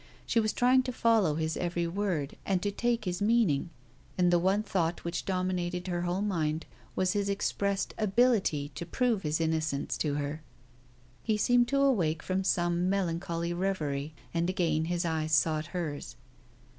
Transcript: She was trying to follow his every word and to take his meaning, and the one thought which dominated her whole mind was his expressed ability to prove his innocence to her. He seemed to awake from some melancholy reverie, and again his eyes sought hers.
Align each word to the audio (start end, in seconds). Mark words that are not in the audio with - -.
She 0.25 0.39
was 0.39 0.51
trying 0.51 0.81
to 0.81 0.91
follow 0.91 1.35
his 1.35 1.55
every 1.57 1.85
word 1.85 2.35
and 2.43 2.59
to 2.63 2.71
take 2.71 3.05
his 3.05 3.21
meaning, 3.21 3.69
and 4.17 4.33
the 4.33 4.39
one 4.39 4.63
thought 4.63 5.03
which 5.03 5.25
dominated 5.25 5.85
her 5.89 6.01
whole 6.01 6.23
mind 6.23 6.65
was 6.95 7.13
his 7.13 7.29
expressed 7.29 7.93
ability 7.99 8.69
to 8.69 8.85
prove 8.87 9.21
his 9.21 9.39
innocence 9.39 9.99
to 9.99 10.15
her. 10.15 10.41
He 11.21 11.37
seemed 11.37 11.67
to 11.67 11.81
awake 11.81 12.23
from 12.23 12.43
some 12.43 12.89
melancholy 12.89 13.53
reverie, 13.53 14.15
and 14.33 14.49
again 14.49 14.85
his 14.85 15.05
eyes 15.05 15.33
sought 15.33 15.67
hers. 15.67 16.15